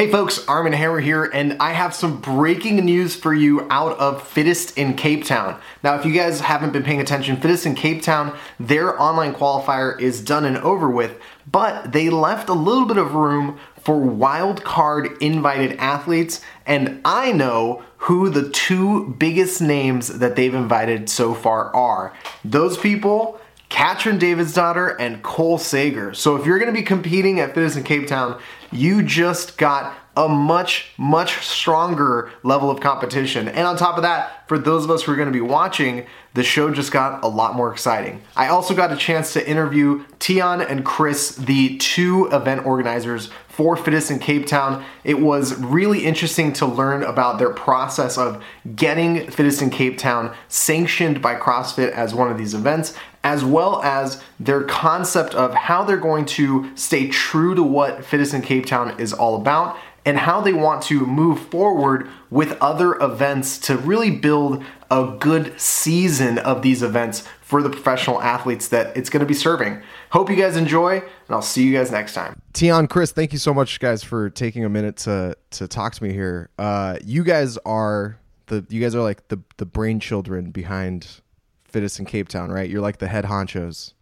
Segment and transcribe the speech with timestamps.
[0.00, 4.26] Hey folks, Armen Hammer here, and I have some breaking news for you out of
[4.26, 5.60] Fittest in Cape Town.
[5.82, 10.00] Now, if you guys haven't been paying attention, Fittest in Cape Town, their online qualifier
[10.00, 11.20] is done and over with,
[11.52, 17.32] but they left a little bit of room for wild card invited athletes, and I
[17.32, 22.14] know who the two biggest names that they've invited so far are.
[22.42, 23.38] Those people
[23.70, 26.12] Katrin Davidsdottir and Cole Sager.
[26.12, 28.40] So if you're going to be competing at Fittest in Cape Town,
[28.72, 33.48] you just got a much, much stronger level of competition.
[33.48, 36.06] And on top of that, for those of us who are going to be watching,
[36.34, 38.22] the show just got a lot more exciting.
[38.36, 43.76] I also got a chance to interview Tian and Chris, the two event organizers for
[43.76, 44.84] Fittest in Cape Town.
[45.04, 48.42] It was really interesting to learn about their process of
[48.74, 53.82] getting Fittest in Cape Town sanctioned by CrossFit as one of these events, as well
[53.82, 58.66] as their concept of how they're going to stay true to what Fittest in Cape
[58.66, 63.76] Town is all about and how they want to move forward with other events to
[63.76, 69.20] really build a good season of these events for the professional athletes that it's going
[69.20, 69.82] to be serving.
[70.10, 72.40] Hope you guys enjoy, and I'll see you guys next time.
[72.52, 76.02] Tian, Chris, thank you so much, guys, for taking a minute to to talk to
[76.02, 76.48] me here.
[76.58, 81.20] Uh, you guys are the you guys are like the the brain children behind
[81.64, 82.68] Fittest in Cape Town, right?
[82.68, 83.94] You're like the head honchos.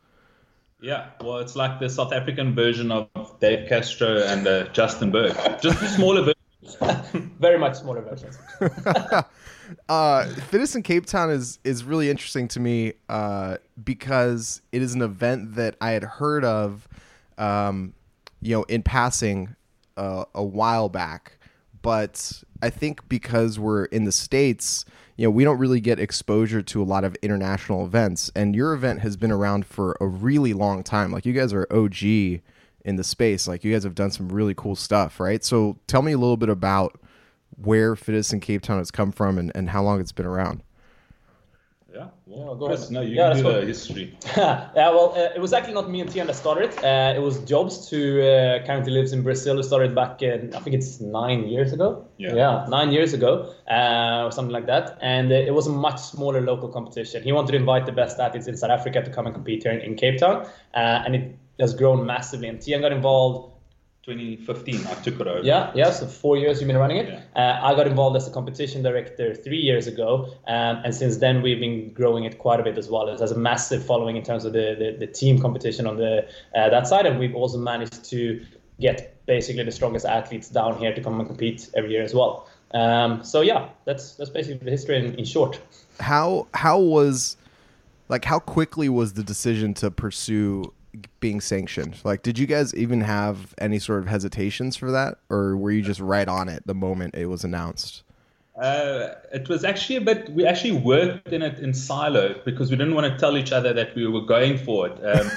[0.80, 3.08] Yeah, well, it's like the South African version of
[3.40, 6.38] Dave Castro and uh, Justin Bergh, just smaller versions.
[7.40, 8.38] Very much smaller versions.
[9.88, 14.94] uh, Fittest in Cape Town is is really interesting to me uh, because it is
[14.94, 16.86] an event that I had heard of,
[17.38, 17.92] um,
[18.40, 19.56] you know, in passing
[19.96, 21.38] uh, a while back,
[21.82, 24.84] but I think because we're in the states
[25.18, 28.30] you know, we don't really get exposure to a lot of international events.
[28.36, 31.10] And your event has been around for a really long time.
[31.10, 33.48] Like you guys are OG in the space.
[33.48, 35.44] Like you guys have done some really cool stuff, right?
[35.44, 37.00] So tell me a little bit about
[37.56, 40.62] where Fittest in Cape Town has come from and, and how long it's been around.
[41.90, 42.92] Yeah, well, go Chris, ahead.
[42.92, 44.14] No, you yeah, can do the history.
[44.36, 46.76] yeah, well, uh, it was actually not me and Tian that started.
[46.84, 50.60] Uh, it was Jobs, who uh, currently lives in Brazil, who started back in, I
[50.60, 52.06] think it's nine years ago.
[52.18, 54.98] Yeah, yeah nine years ago, uh, or something like that.
[55.00, 57.22] And uh, it was a much smaller local competition.
[57.22, 59.72] He wanted to invite the best athletes in South Africa to come and compete here
[59.72, 60.46] in, in Cape Town.
[60.74, 62.48] Uh, and it has grown massively.
[62.48, 63.57] And Tian got involved
[64.08, 65.44] 2015 I took it over.
[65.44, 65.90] Yeah, yeah.
[65.90, 67.08] So four years you've been running it.
[67.08, 67.22] Yeah.
[67.36, 71.42] Uh, I got involved as a competition director three years ago, um, and since then
[71.42, 73.08] we've been growing it quite a bit as well.
[73.08, 76.26] It has a massive following in terms of the the, the team competition on the
[76.56, 78.44] uh, that side, and we've also managed to
[78.80, 82.48] get basically the strongest athletes down here to come and compete every year as well.
[82.72, 85.60] Um, so yeah, that's that's basically the history in, in short.
[86.00, 87.36] How how was
[88.08, 90.72] like how quickly was the decision to pursue
[91.20, 91.96] being sanctioned?
[92.04, 95.82] Like, did you guys even have any sort of hesitations for that, or were you
[95.82, 98.02] just right on it the moment it was announced?
[98.60, 100.28] Uh, it was actually a bit.
[100.30, 103.72] We actually worked in it in silo because we didn't want to tell each other
[103.72, 104.98] that we were going for it.
[105.04, 105.30] Um,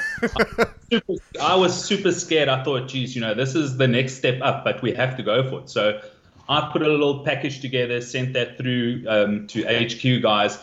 [1.39, 2.49] I, I was super scared.
[2.49, 5.23] I thought, geez, you know, this is the next step up, but we have to
[5.23, 5.69] go for it.
[5.69, 6.01] So
[6.49, 10.57] I put a little package together, sent that through um, to HQ guys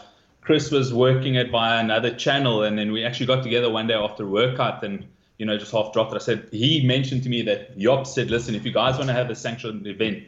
[0.48, 3.92] Chris was working it via another channel, and then we actually got together one day
[3.92, 6.16] after workout and you know just half dropped it.
[6.16, 9.12] I said he mentioned to me that Yop said, "Listen, if you guys want to
[9.12, 10.22] have a sanctioned event,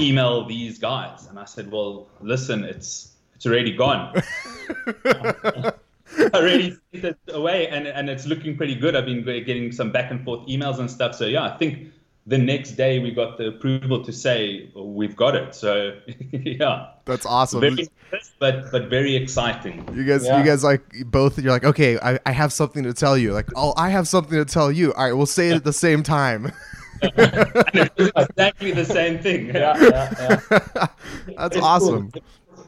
[0.00, 4.20] email these guys." And I said, "Well, listen, it's it's already gone."
[5.04, 5.72] I
[6.34, 8.96] already sent it away, and and it's looking pretty good.
[8.96, 11.14] I've been getting some back and forth emails and stuff.
[11.14, 11.92] So yeah, I think
[12.26, 15.54] the next day we got the approval to say we've got it.
[15.54, 15.98] So
[16.32, 17.60] yeah, that's awesome.
[17.60, 17.88] Very,
[18.38, 19.88] but but very exciting.
[19.94, 20.38] You guys, yeah.
[20.38, 21.38] you guys like both.
[21.38, 23.32] You're like, okay, I, I have something to tell you.
[23.32, 24.92] Like, oh, I have something to tell you.
[24.94, 26.52] All right, we'll say it at the same time.
[27.02, 29.46] exactly the same thing.
[29.46, 30.40] Yeah, yeah, yeah.
[31.36, 32.12] That's it's awesome.
[32.12, 32.22] Cool.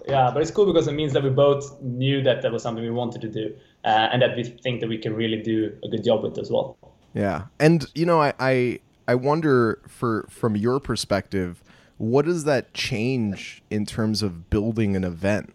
[0.09, 2.85] Yeah, but it's cool because it means that we both knew that that was something
[2.85, 3.55] we wanted to do,
[3.85, 6.51] uh, and that we think that we can really do a good job with as
[6.51, 6.77] well.
[7.15, 11.63] Yeah, and you know, I, I I wonder for from your perspective,
[11.99, 15.53] what does that change in terms of building an event?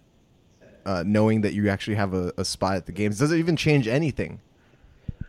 [0.85, 3.55] Uh, knowing that you actually have a, a spot at the games, does it even
[3.55, 4.39] change anything?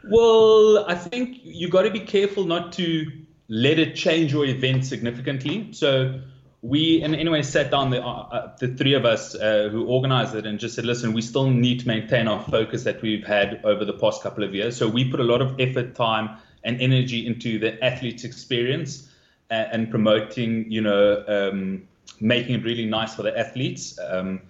[0.09, 3.07] Well, I think you got to be careful not to
[3.49, 5.73] let it change your event significantly.
[5.73, 6.21] So
[6.63, 9.87] we, in any way, sat down the uh, uh, the three of us uh, who
[9.87, 13.27] organized it and just said, listen, we still need to maintain our focus that we've
[13.27, 14.77] had over the past couple of years.
[14.77, 19.09] So we put a lot of effort, time, and energy into the athlete's experience
[19.51, 21.83] and, and promoting, you know, um,
[22.21, 23.99] making it really nice for the athletes.
[24.11, 24.43] Um,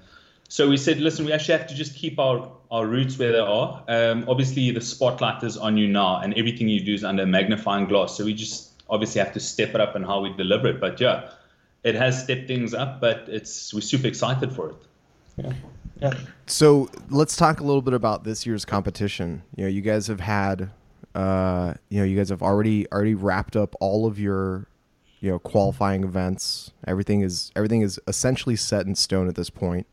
[0.48, 3.38] so we said, listen, we actually have to just keep our, our roots where they
[3.38, 3.84] are.
[3.86, 7.26] Um, obviously, the spotlight is on you now, and everything you do is under a
[7.26, 8.16] magnifying glass.
[8.16, 10.80] So we just obviously have to step it up and how we deliver it.
[10.80, 11.30] But yeah,
[11.84, 14.76] it has stepped things up, but it's we're super excited for it.
[15.36, 15.52] Yeah.
[16.00, 16.14] Yeah.
[16.46, 19.42] So let's talk a little bit about this year's competition.
[19.54, 20.70] You know, you guys have had,
[21.14, 24.68] uh, you know, you guys have already already wrapped up all of your,
[25.20, 26.72] you know, qualifying events.
[26.86, 29.86] Everything is everything is essentially set in stone at this point.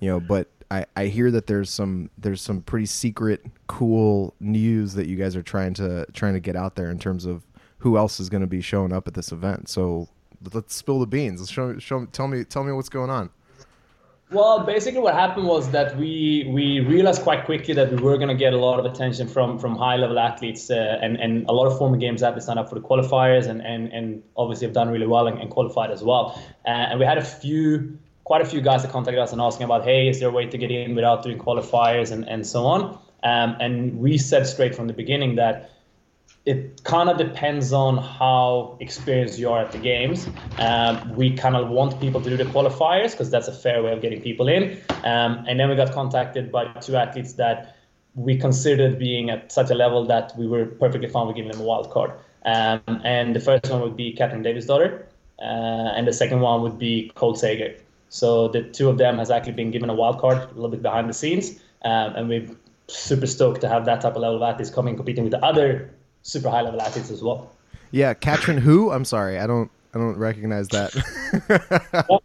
[0.00, 4.94] You know, but I, I hear that there's some there's some pretty secret cool news
[4.94, 7.46] that you guys are trying to trying to get out there in terms of
[7.78, 9.68] who else is going to be showing up at this event.
[9.68, 10.08] So
[10.52, 11.40] let's spill the beans.
[11.40, 13.30] Let's show show tell me tell me what's going on.
[14.32, 18.28] Well, basically, what happened was that we we realized quite quickly that we were going
[18.28, 21.52] to get a lot of attention from from high level athletes uh, and and a
[21.52, 24.74] lot of former games athletes signed up for the qualifiers and and and obviously have
[24.74, 26.40] done really well and, and qualified as well.
[26.64, 29.64] Uh, and we had a few quite a few guys that contacted us and asking
[29.64, 32.66] about, hey, is there a way to get in without doing qualifiers and and so
[32.66, 32.98] on.
[33.24, 35.70] Um, and we said straight from the beginning that
[36.46, 40.26] it kind of depends on how experienced you are at the games.
[40.58, 43.92] Um, we kind of want people to do the qualifiers because that's a fair way
[43.92, 44.80] of getting people in.
[45.04, 47.76] Um, and then we got contacted by two athletes that
[48.14, 51.60] we considered being at such a level that we were perfectly fine with giving them
[51.60, 52.12] a wild card.
[52.44, 55.04] Um, and the first one would be Katrin Davidsdottir,
[55.40, 57.76] uh, and the second one would be Cole Sager.
[58.08, 60.82] So the two of them has actually been given a wild card a little bit
[60.82, 62.48] behind the scenes, um, and we're
[62.88, 65.90] super stoked to have that type of level of athletes coming competing with the other
[66.22, 67.50] super high level athletes as well.
[67.90, 68.90] Yeah, Katrin who?
[68.90, 70.92] I'm sorry, I don't I don't recognize that.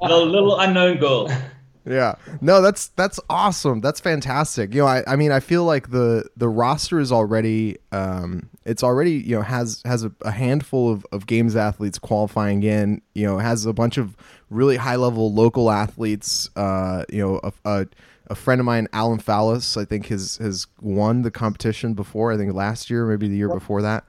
[0.00, 1.30] the little unknown girl.
[1.88, 2.16] Yeah.
[2.40, 3.80] No, that's that's awesome.
[3.80, 4.74] That's fantastic.
[4.74, 8.82] You know, I, I mean I feel like the the roster is already um it's
[8.82, 13.24] already, you know, has has a, a handful of, of games athletes qualifying in, you
[13.24, 14.16] know, has a bunch of
[14.50, 17.86] really high level local athletes, uh, you know, a, a
[18.28, 22.32] a friend of mine, Alan Fallis, I think has has won the competition before.
[22.32, 24.04] I think last year, maybe the year before that.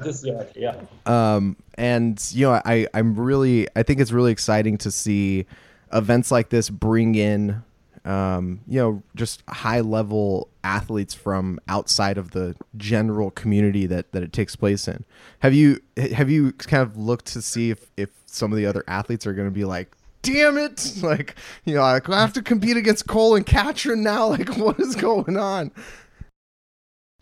[0.00, 0.80] This year, yeah.
[1.06, 5.46] Um, and you know, I I'm really I think it's really exciting to see
[5.92, 7.62] events like this bring in,
[8.04, 14.22] um, you know, just high level athletes from outside of the general community that that
[14.22, 15.04] it takes place in.
[15.40, 15.80] Have you
[16.14, 19.34] have you kind of looked to see if if some of the other athletes are
[19.34, 21.34] going to be like damn it like
[21.64, 24.96] you know like, i have to compete against cole and katrin now like what is
[24.96, 25.70] going on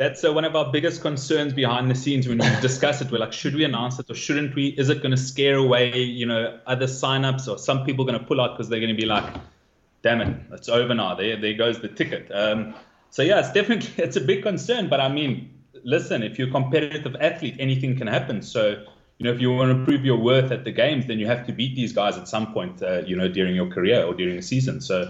[0.00, 3.11] that's uh, one of our biggest concerns behind the scenes when we discuss it.
[3.11, 4.69] We're like, should we announce it or shouldn't we?
[4.69, 8.25] Is it going to scare away, you know, other signups or some people going to
[8.25, 9.31] pull out because they're going to be like,
[10.00, 11.14] damn it, it's over now.
[11.14, 12.31] There, there goes the ticket.
[12.32, 12.75] Um,
[13.11, 14.88] so yeah, it's definitely it's a big concern.
[14.88, 15.50] But I mean,
[15.85, 18.41] listen, if you're a competitive athlete, anything can happen.
[18.41, 18.82] So
[19.21, 21.47] you know, if you want to prove your worth at the games, then you have
[21.47, 24.35] to beat these guys at some point, uh, you know, during your career or during
[24.35, 24.81] the season.
[24.81, 25.07] So,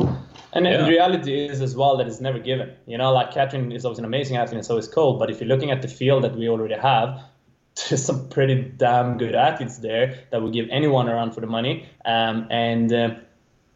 [0.52, 0.78] and yeah.
[0.78, 2.72] the reality is as well that it's never given.
[2.88, 5.16] You know, like Katrin is always an amazing athlete, and so is Cole.
[5.16, 7.20] But if you're looking at the field that we already have,
[7.88, 11.46] there's some pretty damn good athletes there that will give anyone a run for the
[11.46, 11.88] money.
[12.04, 13.14] Um, and uh,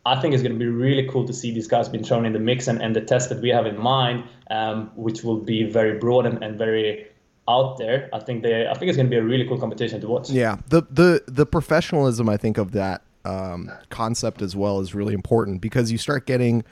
[0.05, 2.33] I think it's going to be really cool to see these guys being thrown in
[2.33, 5.63] the mix and, and the test that we have in mind, um, which will be
[5.63, 7.07] very broad and, and very
[7.49, 8.09] out there.
[8.13, 10.31] I think they I think it's going to be a really cool competition to watch.
[10.31, 15.15] Yeah, the the the professionalism I think of that um, concept as well is really
[15.15, 16.65] important because you start getting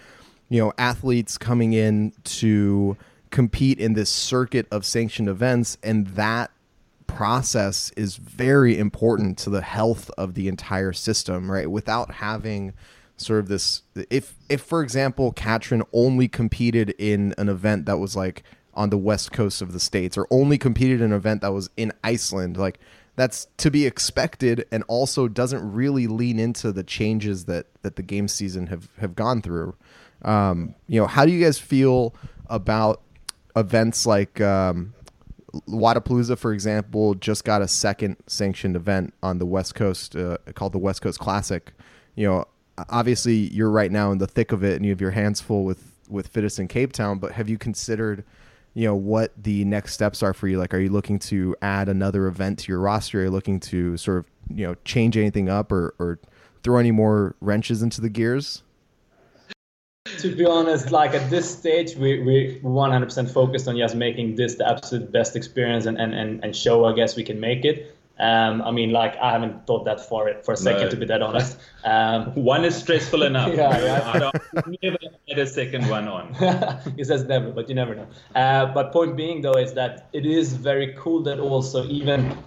[0.49, 2.97] you know athletes coming in to
[3.31, 6.51] compete in this circuit of sanctioned events and that
[7.07, 12.75] process is very important to the health of the entire system right without having
[13.17, 18.15] sort of this if if for example Katrin only competed in an event that was
[18.17, 18.43] like
[18.75, 21.71] on the west coast of the states or only competed in an event that was
[21.77, 22.79] in Iceland like
[23.15, 28.03] that's to be expected and also doesn't really lean into the changes that that the
[28.03, 29.75] game season have have gone through
[30.23, 32.15] um, you know how do you guys feel
[32.47, 33.03] about
[33.55, 34.95] events like um,
[35.69, 40.73] Wodapalooza, for example, just got a second sanctioned event on the West Coast uh, called
[40.73, 41.73] the West Coast Classic.
[42.15, 42.45] You know,
[42.89, 45.65] obviously you're right now in the thick of it and you have your hands full
[45.65, 48.25] with with Fittest in Cape Town, but have you considered
[48.75, 50.59] you know what the next steps are for you?
[50.59, 53.21] Like are you looking to add another event to your roster?
[53.21, 56.19] Are you looking to sort of you know change anything up or, or
[56.63, 58.63] throw any more wrenches into the gears?
[60.19, 64.57] To be honest like at this stage we, we 100% focused on just making this
[64.57, 67.97] the absolute best experience and, and, and, and show i guess we can make it
[68.23, 70.91] um, I mean, like I haven't thought that for it for a second, no.
[70.91, 71.59] to be that honest.
[71.83, 73.53] Um, one is stressful enough.
[73.57, 74.13] yeah, yeah.
[74.15, 76.33] I don't never get a second one on.
[76.97, 78.07] he says never, but you never know.
[78.37, 82.39] Uh, but point being though is that it is very cool that also even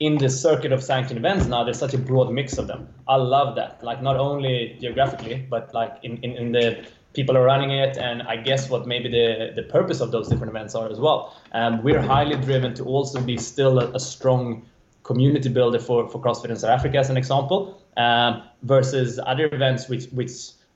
[0.00, 2.88] in the circuit of sanctioned events now there's such a broad mix of them.
[3.06, 3.84] I love that.
[3.84, 8.22] Like not only geographically, but like in, in, in the people are running it and
[8.24, 11.82] i guess what maybe the, the purpose of those different events are as well um,
[11.82, 14.62] we're highly driven to also be still a, a strong
[15.08, 17.58] community builder for, for CrossFit in South Africa, as an example,
[17.96, 20.32] um, versus other events which which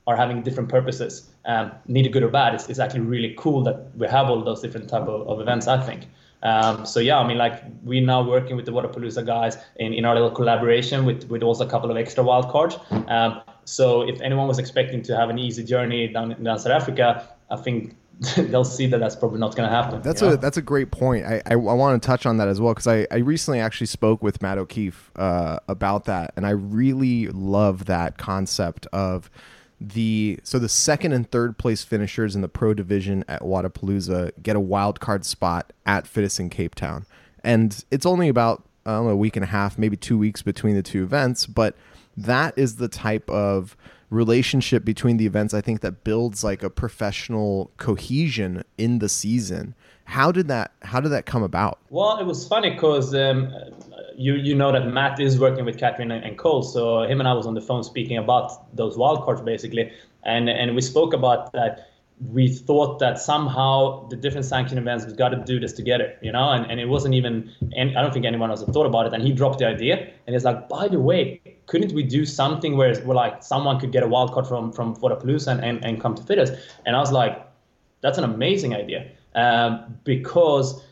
[0.08, 1.12] are having different purposes,
[1.44, 2.54] um, neither good or bad.
[2.56, 5.66] It's, it's actually really cool that we have all those different type of, of events.
[5.76, 6.02] I think.
[6.50, 10.04] Um, so yeah, I mean, like we're now working with the Wodapalooza guys in, in
[10.04, 12.74] our little collaboration with with also a couple of extra wild cards.
[13.16, 13.30] Um,
[13.64, 17.06] so if anyone was expecting to have an easy journey down down South Africa,
[17.50, 17.94] I think
[18.36, 20.00] they'll see that that's probably not going to happen.
[20.02, 21.24] That's a that's a great point.
[21.24, 23.88] I, I, I want to touch on that as well because I, I recently actually
[23.88, 29.30] spoke with Matt O'Keefe uh, about that, and I really love that concept of
[29.80, 34.54] the so the second and third place finishers in the pro division at Wodapalooza get
[34.54, 37.06] a wild card spot at Fittest in Cape Town,
[37.42, 40.42] and it's only about I don't know a week and a half, maybe two weeks
[40.42, 41.76] between the two events, but
[42.16, 43.76] that is the type of
[44.12, 49.74] relationship between the events I think that builds like a professional cohesion in the season.
[50.04, 51.78] How did that how did that come about?
[51.90, 53.52] Well, it was funny because um,
[54.16, 57.32] you you know that Matt is working with Katrin and Cole, so him and I
[57.32, 59.90] was on the phone speaking about those wildcards basically,
[60.24, 61.88] and and we spoke about that
[62.30, 66.30] we thought that somehow the different sanction events we've got to do this together, you
[66.30, 69.06] know, and, and it wasn't even, and I don't think anyone else had thought about
[69.06, 69.12] it.
[69.12, 71.40] And he dropped the idea, and he's like, by the way,
[71.72, 74.94] couldn't we do something where, where like someone could get a wild card from from
[74.96, 76.52] Wodapalooza and, and, and come to Fittest?
[76.84, 77.34] And I was like,
[78.02, 80.84] that's an amazing idea, um, because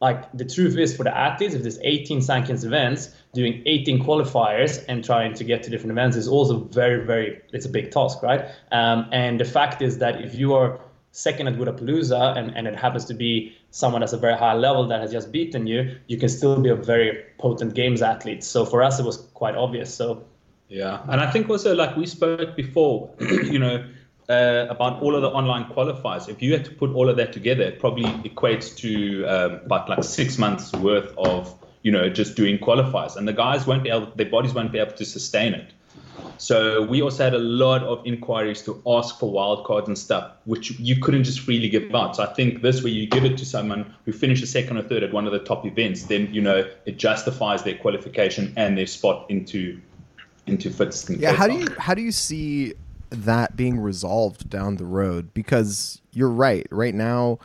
[0.00, 4.84] like the truth is for the athletes, if there's 18 sanctions events, doing 18 qualifiers
[4.88, 8.22] and trying to get to different events is also very, very, it's a big task,
[8.22, 8.44] right?
[8.70, 10.80] Um, and the fact is that if you are
[11.12, 14.86] second at Wodapalooza and, and it happens to be someone that's a very high level
[14.88, 18.44] that has just beaten you, you can still be a very potent games athlete.
[18.44, 19.94] So for us, it was quite obvious.
[19.94, 20.24] So
[20.68, 23.84] yeah, and I think also like we spoke before, you know,
[24.28, 26.28] uh, about all of the online qualifiers.
[26.28, 29.88] If you had to put all of that together, it probably equates to um, about
[29.88, 33.90] like six months worth of you know just doing qualifiers, and the guys won't be
[33.90, 35.72] able, their bodies won't be able to sustain it.
[36.38, 40.78] So we also had a lot of inquiries to ask for wildcards and stuff, which
[40.78, 42.16] you couldn't just freely give out.
[42.16, 45.02] So I think this, way you give it to someone who finishes second or third
[45.02, 48.86] at one of the top events, then you know it justifies their qualification and their
[48.86, 49.80] spot into
[50.46, 51.10] into fits.
[51.10, 52.74] Yeah, how do you how do you see
[53.10, 56.66] that being resolved down the road because you're right.
[56.70, 57.38] Right now,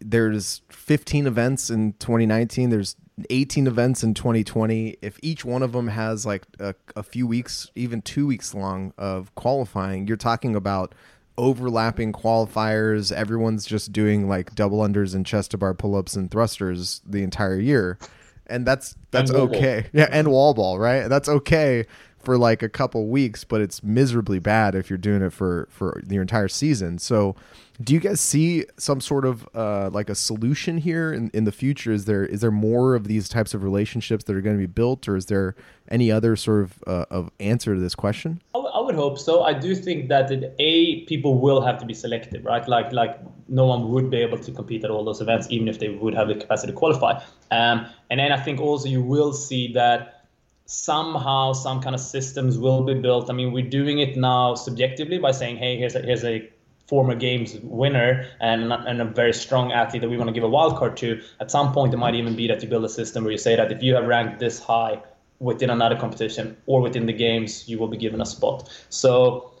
[0.00, 2.70] there's 15 events in 2019.
[2.70, 2.96] There's
[3.30, 4.96] 18 events in 2020.
[5.02, 8.92] If each one of them has like a, a few weeks, even two weeks long
[8.98, 10.94] of qualifying, you're talking about
[11.36, 13.12] overlapping qualifiers.
[13.12, 17.22] Everyone's just doing like double unders and chest to bar pull ups and thrusters the
[17.22, 17.98] entire year.
[18.46, 19.86] And that's that's And okay.
[19.92, 21.08] Yeah, and wall ball, right?
[21.08, 21.86] That's okay
[22.24, 26.02] for like a couple weeks, but it's miserably bad if you're doing it for for
[26.08, 26.98] your entire season.
[26.98, 27.36] So,
[27.82, 31.52] do you guys see some sort of uh, like a solution here in, in the
[31.52, 31.92] future?
[31.92, 34.66] Is there is there more of these types of relationships that are going to be
[34.66, 35.56] built, or is there
[35.88, 38.40] any other sort of uh, of answer to this question?
[38.54, 39.42] I would- would hope so.
[39.42, 42.68] I do think that it, a people will have to be selective, right?
[42.68, 45.78] Like like no one would be able to compete at all those events, even if
[45.78, 47.12] they would have the capacity to qualify.
[47.50, 50.26] Um, and then I think also you will see that
[50.66, 53.30] somehow some kind of systems will be built.
[53.30, 56.48] I mean, we're doing it now subjectively by saying, hey, here's a, here's a
[56.86, 60.48] former games winner and, and a very strong athlete that we want to give a
[60.48, 61.20] wild card to.
[61.40, 63.56] At some point, it might even be that you build a system where you say
[63.56, 65.00] that if you have ranked this high
[65.40, 68.70] within another competition or within the games, you will be given a spot.
[68.90, 69.52] So,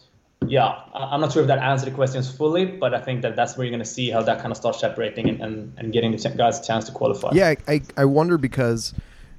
[0.46, 3.56] yeah, I'm not sure if that answered the questions fully, but I think that that's
[3.56, 6.14] where you're going to see how that kind of starts separating and, and, and getting
[6.14, 7.30] the guys a chance to qualify.
[7.32, 8.92] Yeah, I, I, I wonder because,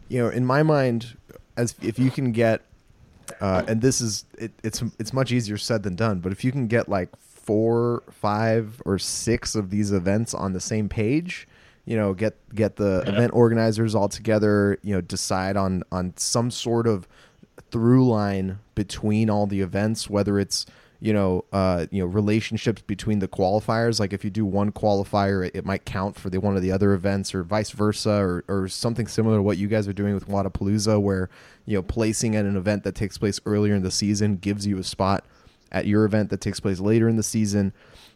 [0.10, 1.16] you know, in my mind,
[1.58, 2.62] as if you can get,
[3.42, 6.52] uh, and this is it, it's it's much easier said than done, but if you
[6.52, 7.10] can get like
[7.46, 11.48] four, five, or six of these events on the same page,
[11.86, 16.50] you know, get get the event organizers all together, you know, decide on on some
[16.50, 17.08] sort of
[17.72, 20.66] through line between all the events, whether it's
[21.02, 24.00] you know, uh, you know, relationships between the qualifiers.
[24.00, 26.72] Like if you do one qualifier, it, it might count for the one of the
[26.72, 30.16] other events, or vice versa, or or something similar to what you guys are doing
[30.16, 31.30] with Wodapalooza, where
[31.66, 34.80] you know, placing at an event that takes place earlier in the season gives you
[34.80, 35.26] a spot
[35.76, 37.74] at your event that takes place later in the season.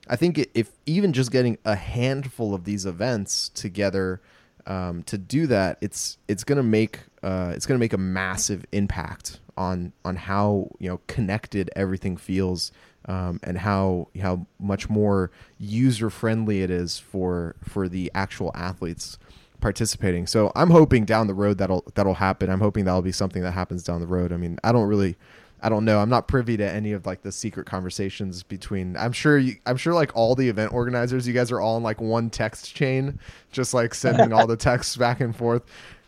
[0.08, 4.22] I think if even just getting a handful of these events together
[4.66, 9.42] um, to do that, it's it's gonna make uh, it's gonna make a massive impact
[9.58, 12.72] on on how you know connected everything feels
[13.06, 19.20] um, and how how much more user friendly it is for for the actual athletes
[19.60, 20.25] participating.
[20.28, 22.50] So I'm hoping down the road that'll that'll happen.
[22.50, 24.32] I'm hoping that'll be something that happens down the road.
[24.32, 25.18] I mean, I don't really
[25.62, 26.00] I don't know.
[26.00, 28.96] I'm not privy to any of like the secret conversations between.
[28.98, 29.38] I'm sure.
[29.38, 32.30] You, I'm sure like all the event organizers, you guys are all in like one
[32.30, 33.20] text chain,
[33.51, 35.63] just like sending all the texts back and forth,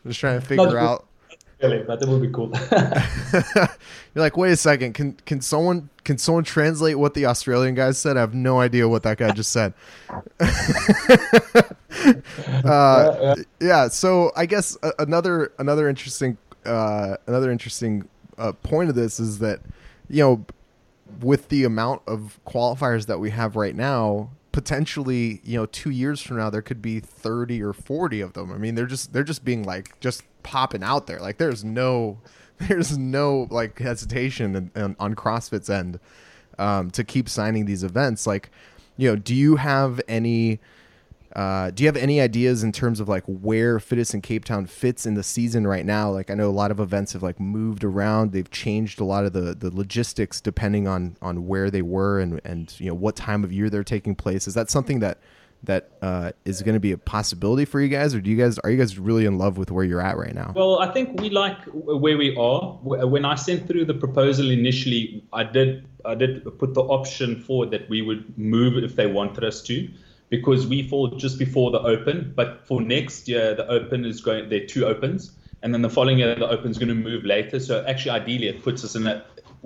[0.06, 1.08] just trying to figure out.
[1.62, 2.52] really, but it would be cool.
[4.14, 7.92] You're like, wait a second, can can someone can someone translate what the Australian guy
[7.92, 8.18] said?
[8.18, 9.74] I have no idea what that guy just said.
[12.66, 18.08] uh, yeah, so I guess another another interesting uh, another interesting
[18.42, 19.62] uh, point of this is that
[20.10, 20.46] you know
[21.22, 26.22] with the amount of qualifiers that we have right now, potentially, you know, two years
[26.22, 28.52] from now there could be thirty or forty of them.
[28.52, 31.20] I mean, they're just they're just being like just popping out there.
[31.20, 32.20] Like there's no
[32.58, 36.00] there's no like hesitation in, in, on CrossFit's end
[36.60, 38.28] um, to keep signing these events.
[38.28, 38.50] Like,
[38.98, 40.60] you know, do you have any
[41.36, 44.66] uh, do you have any ideas in terms of like where Fittest in Cape Town
[44.66, 46.12] fits in the season right now?
[46.12, 48.32] Like I know a lot of events have like moved around.
[48.32, 52.42] They've changed a lot of the, the logistics depending on on where they were and
[52.44, 54.48] and you know what time of year they're taking place.
[54.48, 55.20] Is that something that
[55.64, 58.58] that uh, is going to be a possibility for you guys, or do you guys
[58.60, 60.54] are you guys really in love with where you're at right now?
[60.56, 62.80] Well, I think we like where we are.
[62.84, 67.72] When I sent through the proposal initially, I did I did put the option forward
[67.72, 69.88] that we would move if they wanted us to
[70.32, 72.34] because we fall just before the open.
[72.36, 75.34] But for next year, the open is going, there are two opens.
[75.62, 77.60] And then the following year, the open is going to move later.
[77.60, 79.24] So actually, ideally, it puts us in a,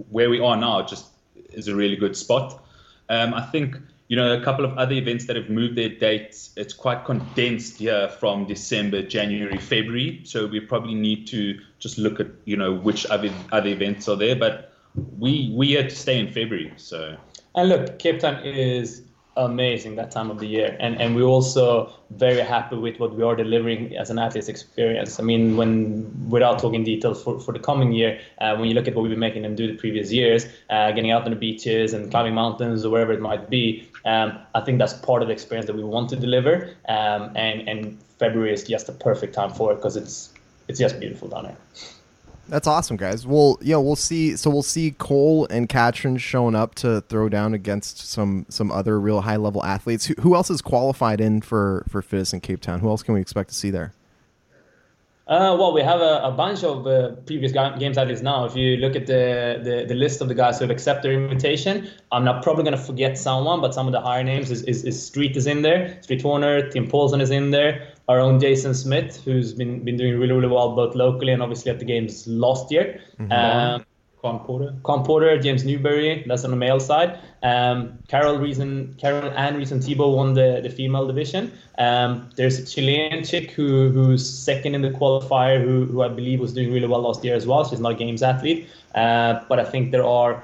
[0.09, 1.05] where we are now, just
[1.53, 2.65] is a really good spot.
[3.09, 6.49] Um, I think, you know, a couple of other events that have moved their dates,
[6.57, 10.21] it's quite condensed here from December, January, February.
[10.23, 14.17] So we probably need to just look at, you know, which other, other events are
[14.17, 14.35] there.
[14.35, 14.73] But
[15.19, 16.73] we we had to stay in February.
[16.77, 17.15] So.
[17.53, 19.04] And look, Cape Town is
[19.37, 20.77] amazing that time of the year.
[20.79, 25.19] And and we're also very happy with what we are delivering as an athlete's experience.
[25.19, 28.87] I mean when without talking details for, for the coming year uh, when you look
[28.87, 31.35] at what we've been making them do the previous years uh, getting out on the
[31.35, 35.27] beaches and climbing mountains or wherever it might be um, i think that's part of
[35.27, 36.69] the experience that we want to deliver.
[36.87, 40.29] Um, and and february is just the perfect time for it because it's
[40.67, 41.57] it's just beautiful down there
[42.47, 43.25] that's awesome, guys.
[43.25, 44.35] Well, yeah, we'll see.
[44.35, 48.99] So we'll see Cole and Katrin showing up to throw down against some some other
[48.99, 50.05] real high level athletes.
[50.05, 52.79] Who, who else is qualified in for for Fittest in Cape Town?
[52.79, 53.93] Who else can we expect to see there?
[55.27, 58.45] Uh, well, we have a, a bunch of uh, previous games athletes now.
[58.45, 61.19] If you look at the, the, the, list of the guys who have accepted their
[61.19, 64.61] invitation, I'm not probably going to forget someone, but some of the higher names is,
[64.63, 65.99] is, is Street is in there.
[66.03, 70.19] Street Warner, Tim Paulson is in there our own Jason Smith, who's been been doing
[70.19, 73.01] really really well both locally and obviously at the games last year.
[73.19, 73.31] Mm-hmm.
[73.31, 73.85] Um,
[74.25, 74.73] Khan Porter.
[74.83, 77.19] Khan Porter, James Newbury, that's on the male side.
[77.43, 81.51] Um, Carol Reason, Carol Ann Reason Thibault won the, the female division.
[81.77, 86.39] Um, there's a Chilean chick who who's second in the qualifier, who, who I believe
[86.39, 87.63] was doing really well last year as well.
[87.69, 90.43] She's not a games athlete, uh, but I think there are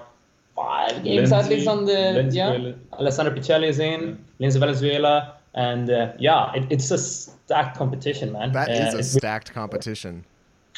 [0.56, 2.74] five games Lindsay, athletes on the Lindsay yeah.
[2.94, 4.16] Alessandra Pichelli is in, yeah.
[4.38, 8.52] Lindsay Valenzuela, and uh, yeah, it, it's a stacked competition, man.
[8.52, 10.24] That uh, is a stacked competition.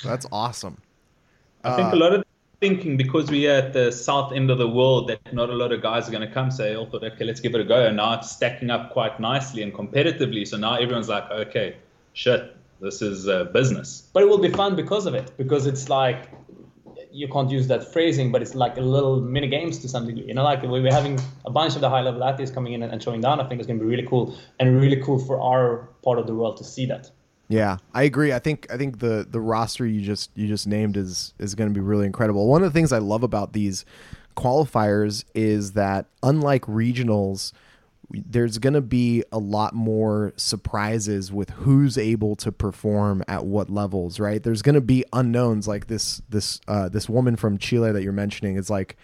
[0.06, 0.78] That's awesome.
[1.66, 2.24] I think a uh, lot of
[2.64, 5.74] thinking because we are at the south end of the world that not a lot
[5.74, 7.88] of guys are going to come So say, oh, okay, let's give it a go.
[7.88, 10.48] And now it's stacking up quite nicely and competitively.
[10.48, 11.76] So now everyone's like, okay,
[12.14, 14.10] shit, this is uh, business.
[14.14, 16.30] But it will be fun because of it, because it's like
[17.12, 20.28] you can't use that phrasing, but it's like a little mini games to some degree.
[20.30, 23.04] You know, like we're having a bunch of the high level athletes coming in and
[23.04, 23.42] showing down.
[23.42, 26.28] I think it's going to be really cool and really cool for our part of
[26.28, 27.12] the world to see that.
[27.54, 28.34] Yeah, I agree.
[28.34, 31.70] I think I think the the roster you just you just named is is going
[31.70, 32.48] to be really incredible.
[32.48, 33.86] One of the things I love about these
[34.36, 37.52] qualifiers is that unlike regionals
[38.10, 43.70] there's going to be a lot more surprises with who's able to perform at what
[43.70, 44.42] levels, right?
[44.42, 48.14] There's going to be unknowns like this this uh, this woman from Chile that you're
[48.14, 48.98] mentioning is like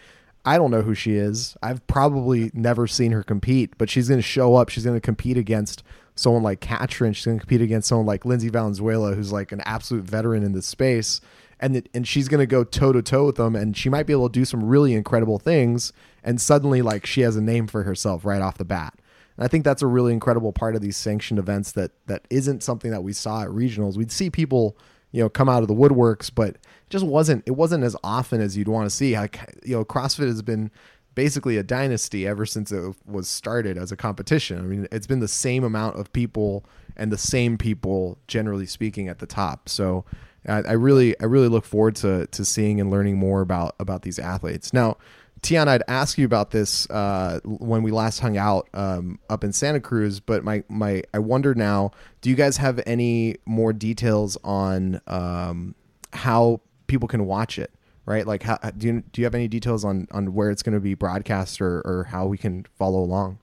[0.43, 1.55] I don't know who she is.
[1.61, 4.69] I've probably never seen her compete, but she's going to show up.
[4.69, 5.83] She's going to compete against
[6.19, 7.13] someone like Katrin.
[7.13, 10.53] She's going to compete against someone like Lindsay Valenzuela, who's like an absolute veteran in
[10.53, 11.21] this space.
[11.59, 14.07] And, it, and she's going to go toe to toe with them, and she might
[14.07, 15.91] be able to do some really incredible things.
[16.23, 18.93] And suddenly, like, she has a name for herself right off the bat.
[19.35, 22.61] And I think that's a really incredible part of these sanctioned events that that isn't
[22.61, 23.97] something that we saw at regionals.
[23.97, 24.77] We'd see people,
[25.11, 26.57] you know, come out of the woodworks, but
[26.89, 29.17] just wasn't it wasn't as often as you'd want to see.
[29.17, 30.71] Like, you know, CrossFit has been
[31.19, 34.57] basically a dynasty ever since it was started as a competition.
[34.57, 36.63] I mean, it's been the same amount of people
[36.95, 39.67] and the same people, generally speaking, at the top.
[39.67, 40.05] So
[40.47, 44.03] I, I really, I really look forward to to seeing and learning more about about
[44.03, 44.71] these athletes.
[44.71, 44.95] Now,
[45.41, 49.51] Tian, I'd ask you about this uh, when we last hung out um, up in
[49.51, 54.37] Santa Cruz, but my, my I wonder now, do you guys have any more details
[54.45, 55.75] on um,
[56.13, 57.71] how people can watch it?
[58.09, 60.73] Right, like how, do you do you have any details on on where it's going
[60.73, 63.37] to be broadcast or or how we can follow along?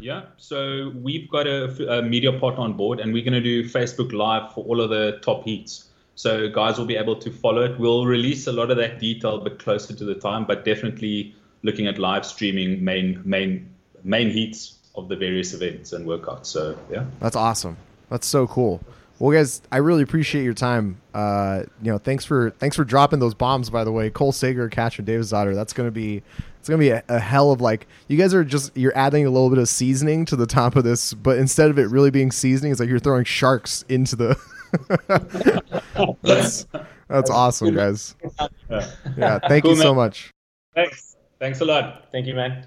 [0.00, 3.62] Yeah, so we've got a, a media partner on board, and we're going to do
[3.62, 5.90] Facebook Live for all of the top heats.
[6.16, 7.78] So guys will be able to follow it.
[7.78, 11.86] We'll release a lot of that detail but closer to the time, but definitely looking
[11.86, 13.70] at live streaming main main
[14.02, 16.46] main heats of the various events and workouts.
[16.46, 17.76] So yeah, that's awesome.
[18.10, 18.80] That's so cool.
[19.18, 21.00] Well, guys, I really appreciate your time.
[21.14, 23.70] Uh, you know, thanks for thanks for dropping those bombs.
[23.70, 25.54] By the way, Cole Sager, Katrin Davidsdottir.
[25.54, 26.22] That's gonna be
[26.58, 29.30] it's gonna be a, a, hell of like you guys are just you're adding a
[29.30, 32.30] little bit of seasoning to the top of this, but instead of it really being
[32.30, 34.36] seasoning, it's like you're throwing sharks into the.
[36.22, 36.66] that's
[37.08, 38.16] that's awesome, guys.
[39.16, 39.96] Yeah, thank cool, you so man.
[39.96, 40.30] much.
[40.74, 41.16] Thanks.
[41.38, 42.06] Thanks a lot.
[42.12, 42.66] Thank you, man.